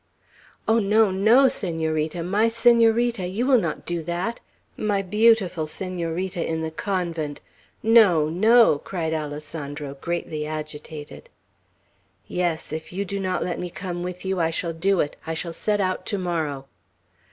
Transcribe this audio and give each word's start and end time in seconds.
"Oh, 0.67 0.79
no, 0.79 1.11
no, 1.11 1.47
Senorita, 1.47 2.23
my 2.23 2.49
Senorita, 2.49 3.27
you 3.27 3.45
will 3.45 3.59
not 3.59 3.85
do 3.85 4.01
that! 4.01 4.39
My 4.75 5.03
beautiful 5.03 5.67
Senorita 5.67 6.43
in 6.43 6.61
the 6.61 6.71
convent! 6.71 7.39
No, 7.83 8.27
no!" 8.27 8.79
cried 8.79 9.13
Alessandro, 9.13 9.93
greatly 10.01 10.47
agitated. 10.47 11.29
"Yes, 12.25 12.73
if 12.73 12.91
you 12.91 13.05
do 13.05 13.19
not 13.19 13.43
let 13.43 13.59
me 13.59 13.69
come 13.69 14.01
with 14.01 14.25
you, 14.25 14.39
I 14.39 14.49
shall 14.49 14.73
do 14.73 15.01
it. 15.01 15.17
I 15.27 15.35
shall 15.35 15.53
set 15.53 15.79
out 15.79 16.07
to 16.07 16.17
morrow." 16.17 16.65